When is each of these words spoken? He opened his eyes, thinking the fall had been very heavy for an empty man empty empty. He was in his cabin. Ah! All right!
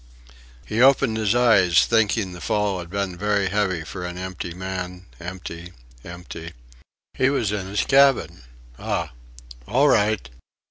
He 0.65 0.81
opened 0.81 1.17
his 1.17 1.35
eyes, 1.35 1.85
thinking 1.85 2.31
the 2.31 2.41
fall 2.41 2.79
had 2.79 2.89
been 2.89 3.15
very 3.15 3.49
heavy 3.49 3.83
for 3.83 4.03
an 4.03 4.17
empty 4.17 4.51
man 4.51 5.05
empty 5.19 5.73
empty. 6.03 6.53
He 7.13 7.29
was 7.29 7.51
in 7.51 7.67
his 7.67 7.83
cabin. 7.83 8.41
Ah! 8.79 9.11
All 9.67 9.87
right! 9.89 10.27